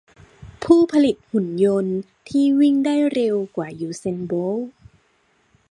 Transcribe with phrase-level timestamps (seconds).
[0.63, 1.97] ผู้ผลิตหุ่นยนต์
[2.27, 4.69] ที่วิ่งได้เร็วกว่า ยูเซน โบลต์